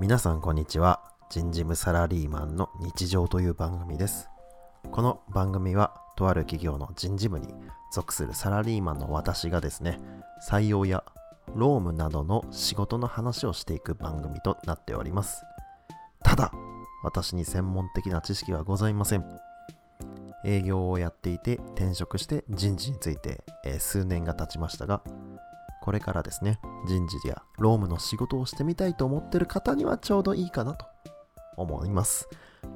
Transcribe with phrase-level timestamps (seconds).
[0.00, 1.02] 皆さんこんにちは。
[1.28, 4.30] 人事務サラリーマンの日常という番組です。
[4.90, 7.48] この番組はとある企業の人事部に
[7.92, 10.00] 属するサラリーマンの私がですね
[10.48, 11.04] 採用や
[11.54, 15.44] 労務などの仕事の話をしていく番組となっております。
[16.24, 16.50] ただ
[17.04, 19.24] 私に専門的な知識はございません。
[20.46, 25.02] 営業をやっていて転職して人事について、えー数年が経ちましたが
[25.80, 30.86] これからですね人事や労務の仕事をしてみたいと思ってる方にはちょうどいいかなと
[31.56, 32.28] 思います。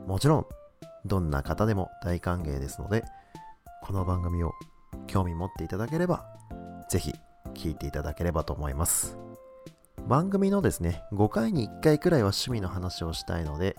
[0.06, 0.46] もちろん
[1.04, 3.04] どんな方でも大歓迎ですので
[3.82, 4.52] この番組を
[5.06, 6.24] 興味持っていただければ
[6.88, 7.12] ぜひ
[7.54, 9.18] 聞いていただければと思います。
[10.06, 13.74] 番組のですね5回に1回くらいは趣味の話をしたいので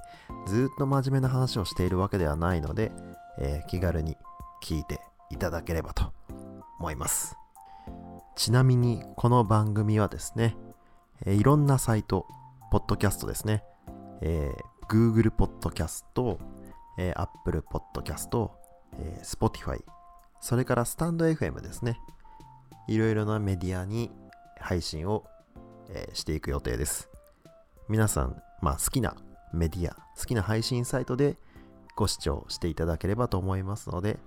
[0.48, 2.92] ずっと真面目な話をしているわけではないので、
[3.40, 4.18] えー気軽に
[4.64, 6.14] 聞いていただければと
[6.80, 7.45] 思います。
[8.36, 10.58] ちなみにこの番組はですね、
[11.26, 12.28] えーいろんなサイト、
[12.70, 13.64] ポッドキャストですね、
[14.22, 16.38] えー Google ポッドキャスト、
[16.98, 18.52] えー Apple ポッドキャスト、
[19.00, 19.82] えー Spotify、
[20.42, 21.98] それからスタンド FM ですね。
[22.88, 24.12] いろいろなメディアに
[24.60, 25.24] 配信を、
[25.90, 27.10] えーしていく予定です。
[27.88, 29.16] 皆さん、まあ、好きな
[29.54, 31.38] メディア、好きな配信サイトで
[31.96, 34.20] ご視聴していただければと思いますので、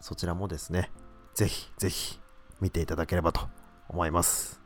[0.00, 0.90] そちらもですね、
[1.34, 2.20] ぜひぜひ
[2.60, 3.40] 見ていただければと
[3.88, 4.60] 思います。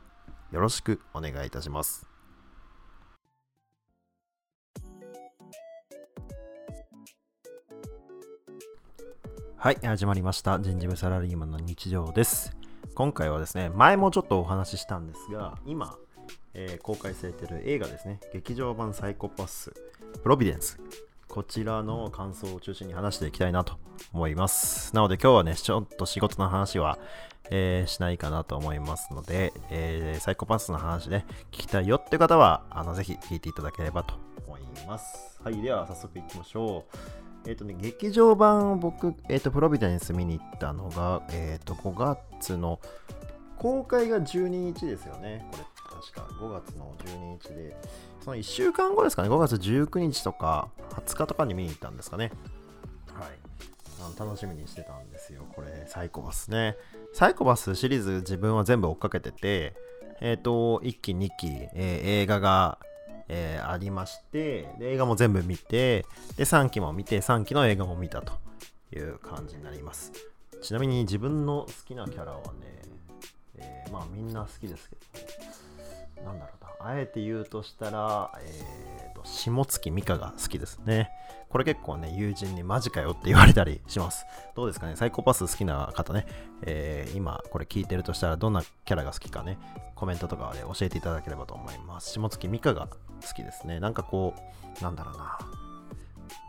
[0.51, 2.07] よろしくお願いいたします。
[9.57, 10.57] はい、始まりました。
[10.59, 12.55] 人事部サラリーマンの日常です。
[12.95, 15.97] 今回はですね、前もちょっとお話ししたんですが、今、
[16.53, 19.73] えー公開されている映画ですね、劇場版サイコパス、
[20.23, 20.79] プロビデンス。
[21.27, 23.77] こちらの感想を中心に話していきたいなと
[24.13, 24.95] 思います。
[24.95, 26.97] なので今日はね、ちょっと仕事の話は、
[27.51, 34.15] えーしないかなと思いますので、えーサイコパスの話ね、聞きたいよって方は、あのぜひ聞いていただければと
[34.47, 35.39] 思います。
[35.43, 37.49] はい、では早速いきましょう。
[37.49, 42.79] えっ、とね、劇場版を僕、えっ、と、プロビデンス見に行ったのが、えっ、と、5月の、
[43.57, 45.45] 公開が12日ですよね。
[45.51, 45.63] これ、
[46.01, 47.77] 確か5月の12日で、
[48.23, 52.31] その1週間後ですかね、5月19日とか20日とかに見に行ったんですかね。
[54.01, 55.45] あの楽しみにしてたんですよ。
[55.53, 56.77] これ、サイコパスね。
[57.13, 59.75] サイコパスシリーズ自分は全部追っかけてて、
[60.21, 62.79] えっ、と、1期、2期、えー映画が、
[63.27, 66.05] えーありましてで、映画も全部見て、
[66.37, 68.33] で、3期も見て、3期の映画も見たと
[68.93, 70.11] いう感じになります。
[70.61, 72.81] ちなみに自分の好きなキャラはね、
[73.57, 74.95] えまあみんな好きですけ
[76.21, 81.11] ど、なんだろうな、あえて言うとしたら、えと、下月美香が好きですね。
[81.49, 84.25] これ結構ね、友人にマジかよって言われたりします。
[84.55, 86.27] どうですかね、サイコパス好きな方ね、
[86.63, 89.57] えー今これ聞いてるとしたらどんなキャラが好きかね、
[89.95, 92.11] コメントとかで教えていただければと思います。
[92.11, 93.79] 下月美香が好きですね。
[93.79, 94.35] なんかこ
[94.79, 95.39] う、なんだろうな、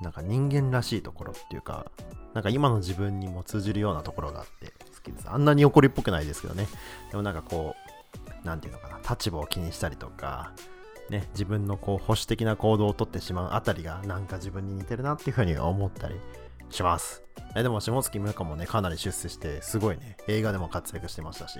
[0.02, 1.86] なんか人間らしいところっていうか、
[2.34, 5.28] なんか今の自分にも通じるようなところがあって好きです。
[5.28, 6.68] あんなに怒りっぽくないですけどね。
[7.10, 7.74] でもなんかこ
[8.44, 10.52] う、なんていうのかな、立場を気にしたりとか、
[11.10, 16.14] ね、自分のこう保守的な行動をとってしまうあたりがなんか自分に似てるなっていうふうに思ったり
[16.70, 17.22] します。
[17.56, 21.58] えでも下月美香もね、かなり出世して、すごいね、映画でも活躍してましたし、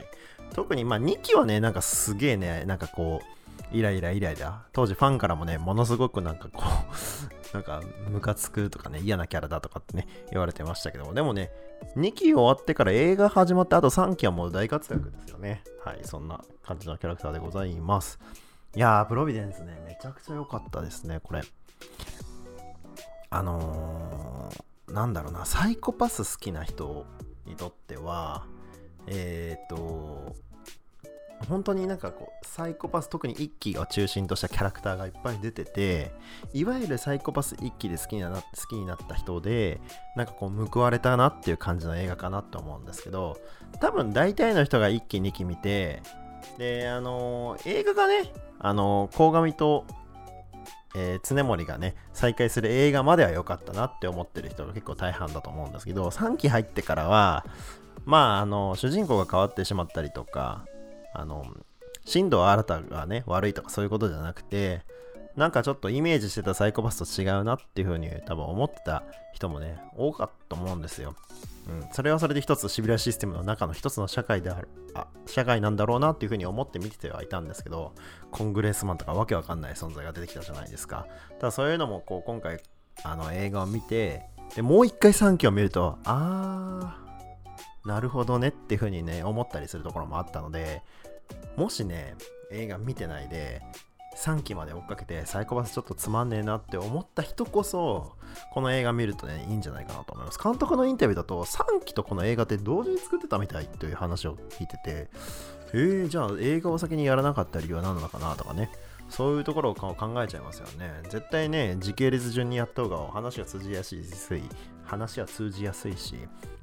[0.54, 11.50] 特にまあ2期はね、なんかすげえね、なんかこう、イライライライラ、当時ファンからもね、ものすごくなんかこう、 なんかムカつくとかね、嫌なキャラだとかってね、言われてましたけども、でもね、
[11.96, 15.64] 2期終わってから映画始まって、あと3期はもう大活躍ですよね。
[15.84, 18.20] はい、そんな感じのキャラクターでございます。
[18.76, 21.42] いやー、プロビデンスね、めちゃくちゃ良かったですね、これ。
[23.30, 27.04] あのー、なんだろうな、サイコパス好きな人
[27.46, 28.46] にとっては、
[29.08, 30.36] えっ、ー、と、
[31.48, 36.12] 本当になんかこう、サイコパス、特に一期を中心としたキャラクターがいっぱい出てて、
[36.52, 39.80] いわゆるサイコパス一期で好きにな好きになった人で、
[40.16, 43.36] なんかこう、報われたなっていう感じの映画かなと思うんですけど、
[43.80, 46.02] 多分大体の人が一期二期見て、
[46.58, 49.84] で、あのー映画がね、あのー、鴻上と、
[50.96, 57.44] えー常森がね、再会する映画までは良かったなって思ってる人が結構大半だと思うんですけど、3期入ってからは、
[58.04, 60.64] まあ、あの、主人公が変わってしまったりとか、
[61.14, 61.44] あの、
[62.04, 64.82] 新藤新がね、悪いとかそういうことじゃなくて、
[65.36, 71.14] なんかちょっとイメージしてたサイコパスと違うなっていう風に多分思ってた人もね、多かったと思うんですよ。
[71.70, 77.94] うん、それはそれで一つシビラシステムの中の一つの社会である、あ、社会なんだろうなっていう風に思って見ててはいたんですけど、
[78.32, 81.06] コングレスマンとかわけわかんない存在が出てきたじゃないですか。
[81.38, 82.60] ただそういうのもこう今回
[83.04, 84.24] あの映画を見て、
[84.56, 90.82] でもう一回3期を見ると、あー、なるほどねっていう風にね、思ったりするところもあったので、
[91.56, 92.16] もしね、
[92.50, 93.62] 映画見てないで、
[94.16, 98.12] 3期まで追っかけてサイコパスちょっとつまんねえなって思った人こそ
[98.52, 105.08] この映画見るとねいいんじゃないかなと思います監督のインタビューだと3期とこの映画って同時に作ってたみたいという話を聞いてて
[105.72, 108.70] えー、じゃあ映画を先にやらなかった理由は何なのかなとかね
[109.10, 111.02] そういうところを考えちゃいますよね。
[111.10, 114.04] 絶対ね、時系列順にやった方が話が通じやすい、
[114.90, 116.16] 話は通じやすいし、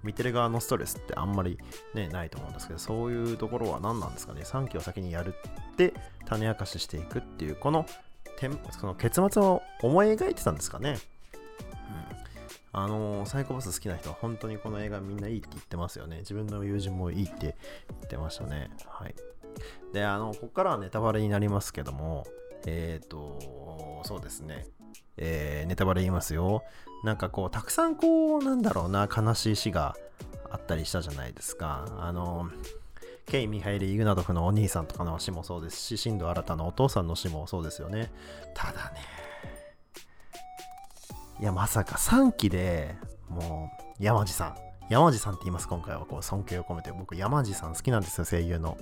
[0.04, 1.58] 見てる側のストレスってあんまり
[1.94, 4.42] ね、ないと思うんですけど、そういうところは何なんですかね。
[4.44, 5.34] 3期を先にやる
[5.72, 5.94] って
[6.26, 7.86] 種明かししていくっていう、この
[8.80, 10.98] その結末を思い描いてたんですかね。
[12.74, 16.20] うん、あのー、サイコパス好きな人は本当にこの映画みんないいって言ってますよね。
[16.20, 17.56] 自分の友人もいいって
[17.90, 18.70] 言ってましたね。
[18.86, 19.16] はい。
[19.94, 22.28] で、あの、ここからはネタバレになりますけども、
[22.66, 24.68] えっ、ー、と、そうですね。
[25.18, 26.64] えー、ネタバレ言いますよ。
[27.04, 29.96] なんかこう、たくさんこう、なんだろうな、悲しい死が
[30.50, 31.86] あったりしたじゃないですか。
[32.00, 32.50] あの、
[33.26, 38.12] ケイ・ミハイル・イグナドフのお兄さんとかの死もそうですし、新藤新のお父さんの死もそうですよね。
[38.54, 39.02] ただね、
[41.40, 42.96] いや、まさか3期で
[43.30, 43.70] も
[44.00, 44.58] う、山地さん。
[44.90, 46.92] 山地さんって言います、今回はこう尊敬を込めて。
[46.92, 48.78] 僕、山地さん好きなんですよ、声優の。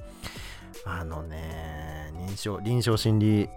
[0.85, 3.49] あのね、臨床、臨床心理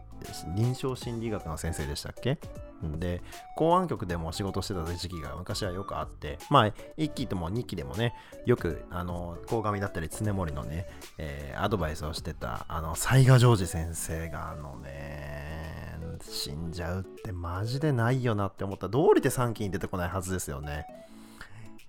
[0.54, 2.38] 臨床心理学の先生でしたっけ？
[2.82, 3.22] で、
[3.56, 6.66] 公安局でも仕事してた時期が昔はよくあって、まあ、
[6.96, 8.14] 1期とも2期でもね、
[8.46, 10.86] よく、あの、鴻上だったり、常森のね、
[11.18, 18.88] えー、アドバイスをしてた、あの、雑賀ジョージ先生が、あのね、死んじゃうってマジでないよなって思った。
[18.88, 20.86] 道理で3期に出てこないはずですよね。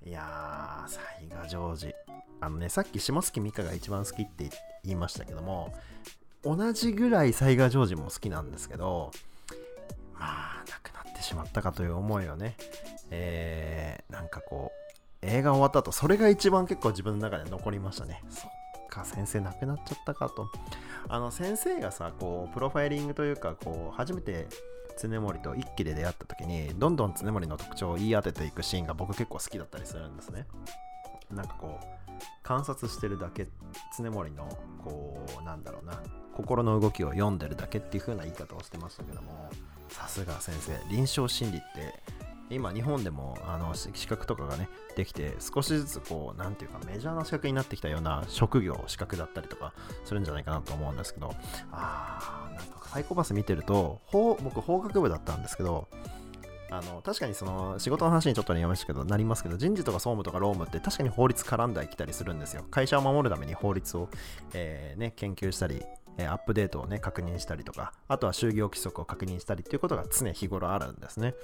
[0.03, 0.99] いやー、雑
[1.35, 1.93] 賀ジョージ。
[2.41, 4.49] あのね、さっき下月美香が一番好きって
[4.83, 5.73] 言いましたけども、
[6.43, 9.11] 同じぐらい雑賀ジョージも好きなんですけど、
[10.13, 12.55] まあ、亡くなってしまったかという思いをね、
[13.11, 14.79] えー、なんかこう、
[15.21, 18.23] 映画終わった後、それが一番結構自分の中で残りましたね。
[18.29, 18.51] そっ
[18.89, 20.49] か、先生亡くなっちゃったかと。
[21.07, 24.47] あの、先生がさ、こう、プロファイリングというか、こう、初めて
[25.01, 30.45] 常森と一気で出会った時に、どんどん常森の特徴を言い当てていくシーンが僕結構好きだったりするんですね。
[31.31, 32.11] なんかこう、
[32.43, 33.47] 観察してるだけ、
[33.97, 34.47] 常森の、
[34.83, 36.01] こう、なんだろうな、
[36.35, 39.49] 心の動きを読んでるだけっていう風な言い方をしてましたけども
[39.89, 41.99] さすが先生臨床心理って
[42.49, 49.73] 今日本でもあの資格とかがねできて少しずつこう何ていうかメジャーな資格になってきたような職業資格だったりとか
[50.03, 51.33] するんじゃないかなと思うんですけど
[51.71, 55.87] あーなんかサイコパス見てると僕法学部だったんですけど
[56.71, 62.63] あの確かにその仕事の話にちょっとなりましたけどなりますけど人事とか総務とか労務って確かに法律絡んできたりするんですよ。
[62.69, 64.07] 会社を守るために法律を、
[64.53, 65.83] えーね、研究したり
[66.19, 71.35] えアップデートをね、確認したりとか、あとは就業規則を確認したりっていうことが常日頃あるんですね。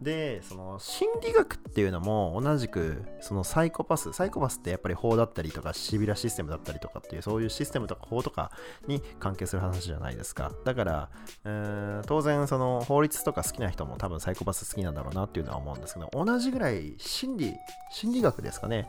[0.00, 8.50] で、その心理学っていうのも同じく、そのサイコパス、サイコパスってやっぱり法だったりとか、シビラシステムだったりとかっていう、そういうシステムとか法とか
[8.86, 10.52] に関係する話じゃないですか。
[10.64, 11.08] だから、
[11.44, 17.54] えー、当然その法律とか好きな人も多分サイコパス好きなんだろうなっていうのは思うんですけど、同じぐらい心理、
[17.90, 18.88] 心理学ですかね。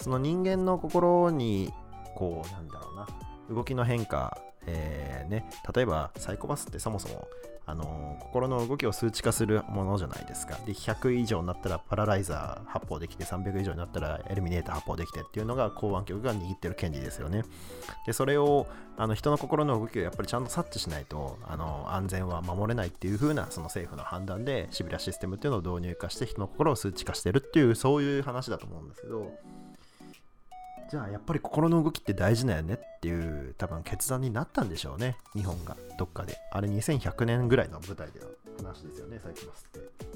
[0.00, 1.72] その人間の心に、
[2.14, 3.06] こう、なんだろうな、
[3.54, 7.28] 動きの変化えー、ね、例えばサイコパスってそもそも、
[7.66, 10.58] あのー、心の動きを数値化するものじゃないですか。
[10.66, 17.44] で、100以上になったらパラライザー発砲できて、300以上になったらエルミネーター発砲できてっていうのが公安局が握ってる権利ですよね。
[18.06, 18.66] で、それを
[18.96, 29.32] あの人の心の動きをやっぱりちゃんと察知しないと、あの安全は守れないっていう風なその政府の判断でシビラシステムっていうのを導入化して人の心を数値化してるっていう、そういう話だと思うんですけど、
[30.90, 35.76] じゃあやっぱり心の動きって大事だよねっていう多分決断になったんでしょうね日本が。
[35.98, 36.36] どっかで。
[36.52, 38.26] あれ2100年ぐらいの舞台での
[38.68, 40.13] 話ですよねサイクマスって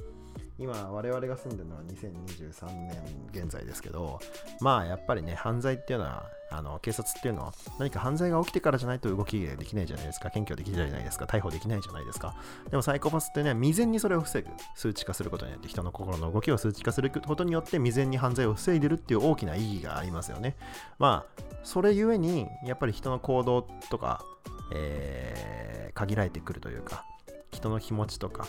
[0.59, 4.19] 今我々が住んでるのは2023年現在ですけど
[4.61, 10.31] まあやっぱりね犯罪っていうのはあの警察っていうのは何か犯罪が起きてからじゃないと動きできないじゃないですか。
[10.31, 11.27] 検挙できないじゃないですか。
[11.27, 12.35] 逮捕できないじゃないですか。
[12.71, 20.57] でもサイコパスってね未然にそれを防ぐ数値化することによって人の心の動きを数値化することによって未然に犯罪を防いでるっていう大きな意義がありますよね。
[20.99, 24.25] まあそれゆえにやっぱり人の行動とか、
[24.73, 27.05] えー、限られてくるというか
[27.53, 28.47] 人の気持ちとか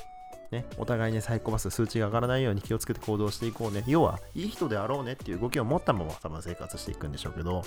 [0.52, 3.84] ね、お互いにサイコパス数値が上がらないように気をつけて行動していこうね。
[3.88, 7.64] 要は、いい人であろうねっていう動きを持ったまま多分生活していくんでしょうけど、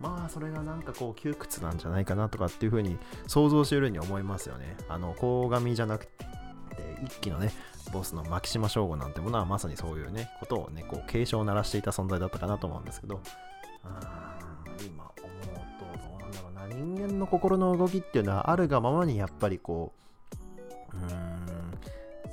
[0.00, 4.76] まあ、それがなんかこう、窮屈なんじゃないかなとかっていうふうに想像しているように思いますよね。
[4.88, 6.24] あの、鴻上じゃなくて、
[7.04, 7.52] 一期のね、
[7.92, 13.20] ボスの牧島省吾なんてものはまさにそういうね、ことをね、こう、警鐘を鳴らしていた存在だったかなと思うんですけど、
[13.84, 14.38] あ
[14.84, 19.92] 今思うと、どうなんだろうな、人間の心の動きっていうのはあるがままにやっぱりこ
[20.92, 21.25] う、うん、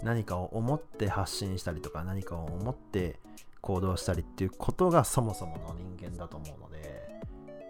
[0.04, 3.20] 何かを思って発信したりとか何かを思って
[3.62, 7.04] 行動したりっていうことがそもそもの人間だと思うので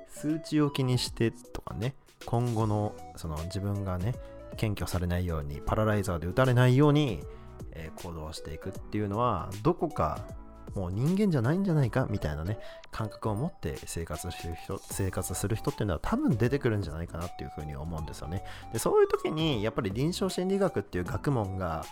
[0.10, 1.94] 数値を気にしてとかね
[2.26, 4.16] 今後のその自分がね
[4.58, 7.24] 検挙されないようにパラライザーで撃たれないように、
[7.72, 10.26] えー、行動していくっていうのはどこか
[10.76, 12.58] もう人間じゃないんじゃないかみたいなね
[12.92, 18.44] 感覚を持って生活する人生活する人っていうのは多分出てくるんじゃないかなっていうふうに思うんですよね。
[18.72, 21.86] でそういう時にやっぱり臨床心理学っていう学問が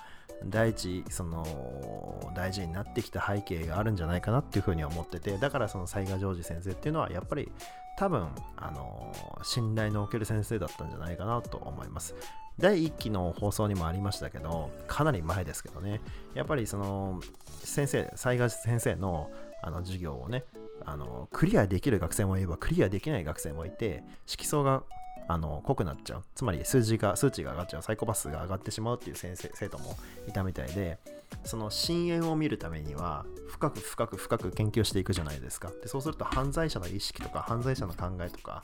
[0.46, 7.52] 第一その大事になってきた背景があるんじゃないかなっていうふうに思っててだからその雑賀ジョージ先生っていうのはやっぱり
[7.98, 12.16] 多分あの信頼のおける先生だったんじゃないかなと思います。
[12.60, 16.02] 第1期の放送にもありましたけどかなり前ですけどね
[16.36, 17.22] やっぱりその
[17.64, 19.32] 先生雑賀先生の
[19.64, 20.44] あの授業をね
[20.86, 24.84] あのクリアできる学生もいればクリアできない学生もいて色素が
[25.32, 26.24] あの濃くなっちゃう。
[26.36, 27.82] つまり数字が数値が上がっちゃう。
[27.82, 29.96] サイコパスが上がってしまうっていう先生生徒も
[30.28, 31.00] いたみたいで
[31.46, 35.72] その深淵を見るためには深く深く深く研究していくじゃないですか。
[35.82, 38.64] でそうすると犯罪者の意識とか犯罪者の考えとか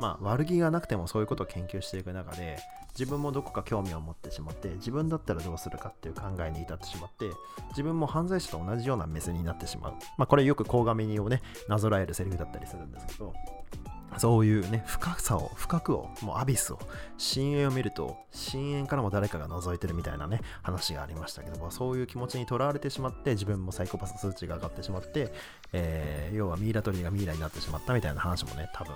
[0.00, 2.58] まあ悪気がなくてもそういうことを研究していく中で
[2.98, 7.30] 自分もどこか興味を持ってしまって自分だったらどうするかっていう考えに至ってしまって
[7.70, 9.92] 自分も犯罪者と同じような目線になってしまう。
[10.16, 13.32] まあこれよく鴻上にをねなぞらえるセリフだったりするんですけど
[14.16, 16.78] そういうね、深さを、深くを、もうアビスを、
[17.18, 25.32] 深淵を見ると、深淵からも誰かが覗いてるみたいなね、話がありましたけども、そういう気持ちにとらわれてしまって、自分もサイコパス数値が上がってしまって、
[25.72, 28.94] えー、要はミイラ取りがミイラになってしまったみたいな話もね、多分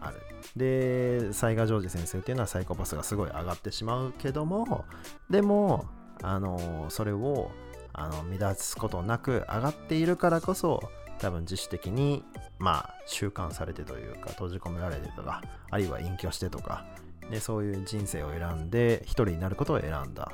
[0.00, 0.16] ある。
[0.56, 4.84] で、雑賀ジョージ先生っていうのはサイコパスがすごい上がってしまうけども、
[5.28, 5.86] でも、
[6.22, 7.50] あの、それを、
[7.92, 10.82] あの、乱すことなく上がっているからこそ、
[11.20, 12.24] 多分自主的に
[12.58, 16.86] まあ習慣されてというか閉じ込められてとかあるいは隠居してとか
[17.30, 20.32] でそういう人生を選んで一人になることを選んだ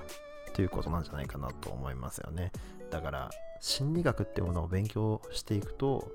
[0.54, 2.50] ということなんじゃないかなと思いますよね。
[2.90, 6.12] だから心理学っていうものを勉強していくと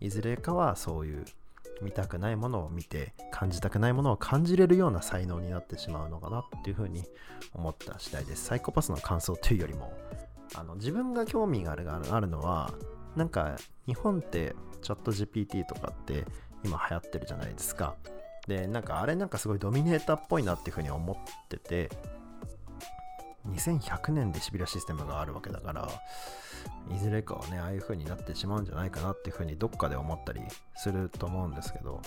[0.00, 1.24] いずれかはそういう
[1.80, 7.04] 見たくないものを見て感じたくないものを感じれるような才能になってしまうのかなっていうふうに
[7.54, 8.44] 思った次第です。
[8.44, 9.92] サイコパスの感想というよりも
[10.54, 12.72] あの自分が興味があるあるのは
[13.16, 16.24] なんか日本ってチャット GPT とかって
[16.64, 17.96] 今流行ってるじゃないですか。
[18.46, 21.16] で、なんかあれなんかすごいドミネーターっぽいなっていうふうに思っ
[21.48, 21.90] てて、
[23.48, 25.88] 2100年でシビラシステムがあるわけだから、
[26.94, 30.40] いずれかはね、ああいう風になってしまうんじゃないかなっていう風にどっかで思ったり
[30.76, 32.00] すると思うんですけど、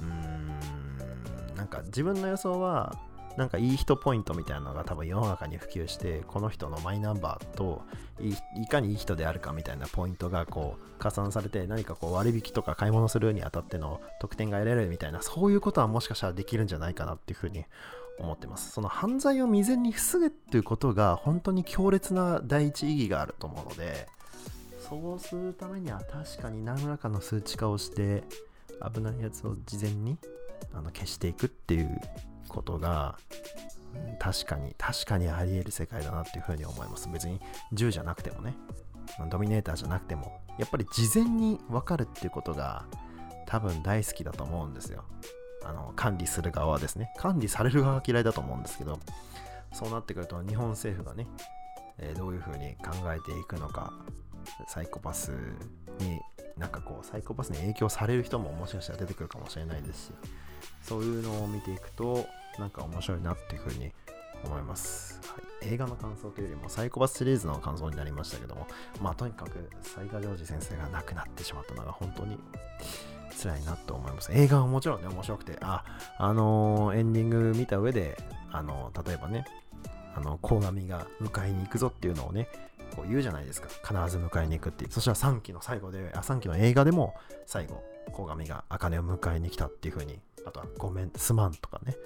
[0.00, 2.94] うーん、なんか自分の予想は、
[3.36, 7.82] なんかいい人ポイントみたいなのが多分世の中に普及してこの人のマイナンバーと
[8.20, 17.64] いかにいい人であるかみたいなポイントがこう加算されて何かこう割引とか買い物するにあたっての得点が得られるみたいなそういうことはもしかしたらできるんじゃないかなっていうふうに
[18.18, 18.70] 思ってます。
[18.70, 24.06] その犯罪を未然に防ぐっていうことが本当に強烈な第一意義があると思うので
[24.88, 28.22] そうするためには確かに何らかの数値化をして
[28.94, 30.18] 危ないやつを事前に
[30.72, 32.00] あの消していくっていう
[32.54, 33.18] ことが
[34.18, 37.08] 確かに確かにあり得る世界だなっていうふうに思います。
[37.12, 37.40] 別に
[37.72, 38.54] 銃じゃなくてもね。
[39.30, 40.40] ドミネーターじゃなくても。
[40.58, 42.84] やっぱり事前に分かるっていうことが
[43.46, 45.04] 多分大好きだと思うんですよ。
[45.64, 47.12] あの管理する側はですね。
[47.16, 48.98] 管理される側は嫌いだと思うんですけど
[49.72, 51.26] そうなってくると日本政府がね、
[51.98, 53.92] えー、どういうふうに考えていくのか
[54.68, 55.32] サイコパス
[55.98, 56.20] に
[56.56, 60.12] なんかこうサイコパスに影響される人ももしかしたら出てくるかもしれないですし
[60.82, 62.26] そういうのを見ていくと
[62.58, 63.92] なんか面白いなっていうふうに
[64.44, 68.66] 思います、はい、映画の感想というよりもサイコパスシリーズの感想になりましたけども。
[69.00, 72.38] まあとにかく雑賀ジョージ先生が亡くなってしまったのが本当に
[73.42, 74.30] 辛いなと思います。
[74.32, 75.84] 映画はもちろんね面白くてあ
[76.18, 78.16] あのー、エンディング見た上で
[78.52, 79.44] あのー、例えばね
[80.14, 82.48] あの鴻上が迎えに行くぞっていうのをね
[82.94, 83.68] こう言うじゃないですか。
[83.68, 84.92] 必ず迎えに行くっていう。
[84.92, 87.14] そしたら3期の最後であ3期の映画でも
[87.46, 87.82] 最後
[88.12, 91.96] 鴻上が茜を迎えに来たっていう風にあとはごめんすまんとかね。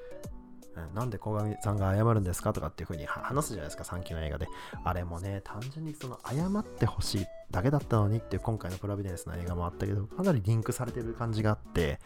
[0.94, 4.46] なんで鴻上さんが謝るんですかとかっていう風に話すじゃないですか、3期の映画で。
[4.84, 12.00] あれもね、単純にその謝ってほしいだけだったのにっていう今回のプロビデンスの映画もあったけど、かなりリンクされてる感じがあって、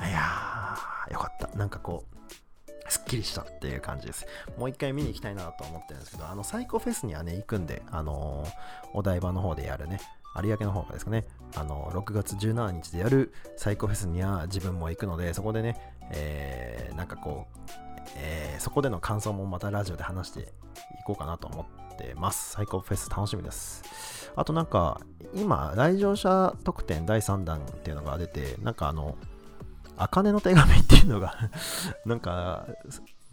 [0.00, 1.56] いやー、よかった。
[1.56, 2.22] なんかこう、
[2.88, 4.26] すっきりしたっていう感じです。
[4.58, 8.50] もう一回見に行きたいなと思ってるんですけど、あの、サイコフェスにはね、行くんで、あのー、
[8.92, 10.00] お台場の方でやるね、
[10.40, 11.24] 有明の方がですかね、
[11.56, 15.76] あの、6月17日でやるサイコフェスには自分も行くので、そこでね、
[16.10, 17.70] えー、なんかこう、
[18.62, 20.44] そこでの感想もまたラジオで話してい
[21.04, 22.52] こうかなと思ってます。
[22.52, 23.82] サイコフェス楽しみです。
[24.36, 25.00] あとなんか、
[25.34, 29.16] 今、来場者特典第3弾っていうのが出て、なんかあの、
[29.96, 31.34] 茜の手紙っていうのが
[32.06, 32.68] なんか、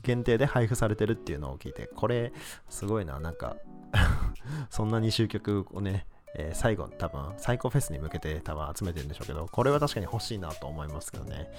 [0.02, 2.34] 限定で配布されてるっていうのを聞いて、これ、
[2.68, 3.56] すごいな、なんか
[4.72, 11.52] そんなに集客をね、えー、最後、多分、サイコフェスに向けて多分集めてるんでしょうけど、これは確かに欲しいなと思いますけどね。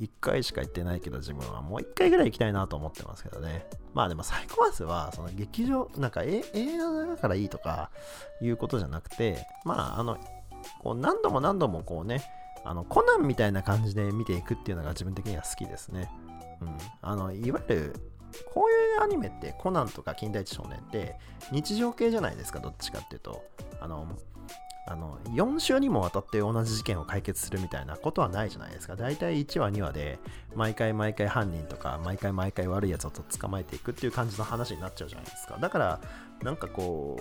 [0.00, 3.66] 1回しか行ってないけど、自分はもう1回ぐらい行きたいなと思ってますけどね。
[3.94, 7.90] まあでも、サイコパスは、その劇場、なんか映画だからいいとか
[8.40, 10.18] いうことじゃなくて、まあ、あの、
[10.82, 12.22] こう何度も何度もこうね、
[12.64, 16.10] あのコナンみたいな感じで見ていくっていうのが自分的には好きですね。
[16.60, 18.11] うん、あのいわゆる
[18.52, 21.16] こういうアニメってコナンとか金田一少年って
[21.50, 23.44] 日常系じゃないですかどっちかっていうと。
[23.80, 24.06] あの
[24.84, 28.96] あの4週にもわたって同じ事件を解決するみたいなことはないじゃないですか。
[28.96, 30.18] 大体1話2話で
[30.56, 35.56] 毎回毎回犯人とか毎回毎回悪いやつを捕まえていくっていう感じの話になっちゃうじゃないですか。
[35.60, 36.00] だから
[36.42, 37.18] なんかこ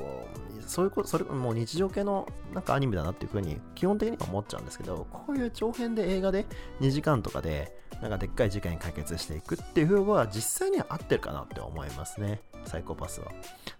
[0.59, 6.45] うそういうことそれもう日常系のなんかアニメだなっていうふうに基本的には思っちゃうんですけどこういう長編で映画で
[6.79, 13.31] 2時間とかでなんかでっかい事件解決していくっていう風は実際には合ってるかなって思いますねサイコパスは。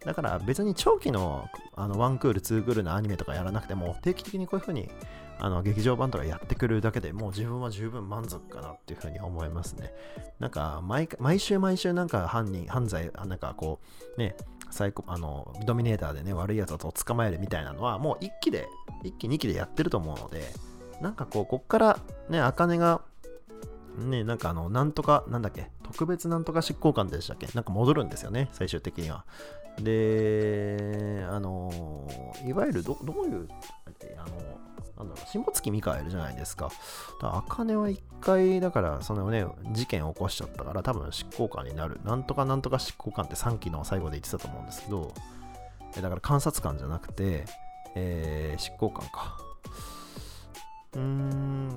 [0.06, 4.90] だから別に長期のあの1クール、2クールのアニメとかやらなくても、定期的にこういう風に
[5.44, 9.92] あの劇場版とかやってくるだけでもう自分は十分満足かなっていう風に思いますね。
[10.40, 13.80] なんか毎毎週毎週なんか犯人、犯罪、なんかこ
[14.16, 14.36] うね、
[14.70, 18.68] サイコあのドミネーターでね、悪いやつを捕まえるみたいなのはもう1期で、
[19.04, 20.44] 1期2期でやってると思うので、
[21.02, 23.02] なんかこう、こっからね、茜が
[23.98, 29.26] ね、なんかあの、なんとか、なんだっけ、特別なんとか執行官でしたっけなんか戻るんですよね、最終的には。
[29.80, 32.08] で、あの、
[32.46, 33.48] いわゆるど、どういう、
[34.18, 36.70] あの、なんだろう、下月美香いるじゃないですか。
[37.22, 42.00] あかねは一回、だから、そのね、事件起こしちゃったから、多分執行官になる。
[42.04, 45.14] なんとかなんとか執行官って3期の最後で言ってたと思うんですけど、
[45.96, 47.46] だから監察官じゃなくて、
[47.96, 49.38] えー、執行官か。
[50.94, 51.70] うーん、ん？
[51.70, 51.76] う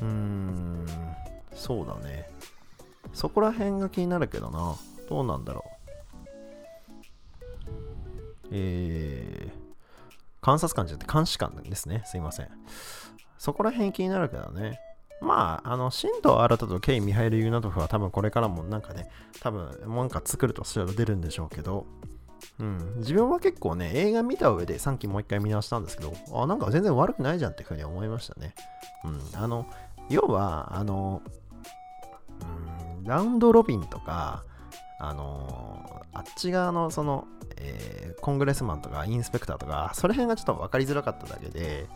[0.00, 0.86] ーん、
[1.54, 2.28] そうだね。
[3.12, 4.74] そこら辺が気になるけどな。
[5.08, 5.68] どうなんだろう。
[8.52, 9.35] え
[10.46, 12.04] 監察官じゃなくて監視官ですね。
[12.06, 12.48] すいません。
[13.36, 14.80] そこら辺気になるけどね。
[15.20, 19.10] まあ、あの、新藤新とケイ・ミハイル・ユナトフは多分これからもなんかね、
[19.40, 21.86] 多分、なんか作るとしたら出るんでしょうけど、
[22.58, 28.54] うん、自分は結構ね、映画見た上で3期もう一回見直したんですけど、あ、なんか全然悪くないじゃんっていうふうに思いましたね。
[29.04, 29.66] うん、あの、
[30.10, 31.22] 要は、あの、
[32.98, 34.44] うん、ラウンドロビンとか、
[34.98, 41.86] あのあっち側のその、えー、コングレスマンとかインスペクターとか、その辺がちょっと分かりづらかっただけで、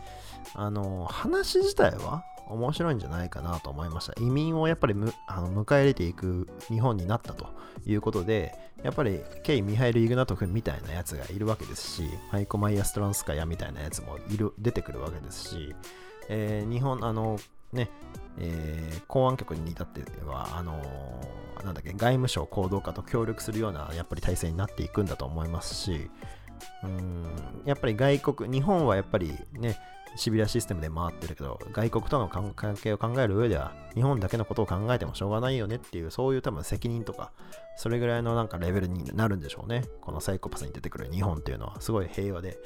[0.54, 4.20] あの話自体は面白いんじゃないかなと思いました。
[4.20, 4.94] 移民をやっぱり
[5.26, 7.46] あの迎え入れていく日本になったと
[7.86, 15.74] いうことで、やっぱりケイ・ミハイル・イグナトフみたいなやつがいるわけですし、マイコ・マイヤ・ストランスカヤみたいなやつもいる出てくるわけですし、
[16.28, 17.38] えー、日本、あの、
[17.72, 17.90] ね、
[18.38, 26.10] えー、公安局に至っては、あのー、なんだっけ、外務省行動課と協力するような、やっぱり体制になっていくんだと思いますし、
[26.84, 27.24] うん、
[27.64, 29.78] やっぱり外国、日本はやっぱりね、
[30.16, 37.32] シビラシステムで回ってるけど、外国との関係を考える上では、日本だけのことを考えてもしょうがないよねっていう、そういう多分責任とか、
[37.76, 39.84] それぐらいのなんかレベルになるんでしょうね。
[40.00, 42.58] このサイコパスに出てくる日本っていうのは、すごい平和で、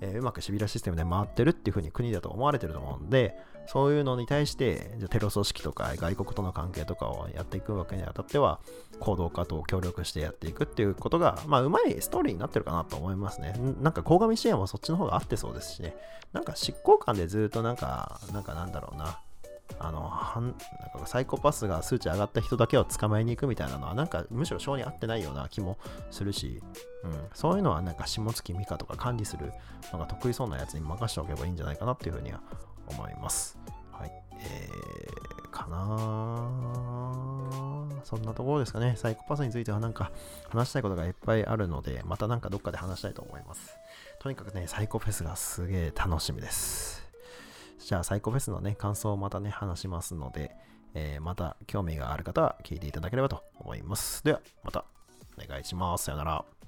[0.00, 3.36] えー、うまくシビラシステムで回ってるっていう風に国だと思われてると思うんで、
[3.72, 8.60] そういうのに対して、じゃテロ組織とか外国との関係とかをやっていくわけにあたっては、
[9.00, 13.54] 行動家と協力してやっていくっていうことが、まあ、うまいストーリーになってるかなと思いますね。
[13.80, 15.96] なんか、鴻上支援はそっちの方が合ってそうですしね。
[16.34, 19.20] なんか、執行官でずっとなんか、なんかなんだろうな。
[19.78, 25.78] あの、はんなんかサイコパスが数値上がった人だけを捕まえに行くみたいなのは、なんかむしろ性に合ってないような気も
[26.10, 26.62] するし、
[27.04, 29.50] うん、そういうのはなんか下月美香とか管理する
[29.94, 32.42] のが得意そうなやつに任せておけばいいんじゃないかなっていうふうには
[32.86, 33.61] 思います。
[34.44, 36.50] えー、かな
[38.04, 38.94] そんなところですかね。
[38.96, 40.10] サイコパスについてはなんか
[40.50, 43.76] 話したいことがいっぱいあるので、またなんかどっかで話したいと思います。
[44.20, 47.02] とにかくね、サイコフェスがすげえ楽しみです。
[47.78, 50.54] じゃあ、サイコフェスのね、感想をまたね、話しますので、
[50.94, 54.22] えー、また興味がある方は聞いていただければと思います。
[54.24, 54.84] では、また
[55.42, 56.04] お願いします。
[56.04, 56.61] さよなら。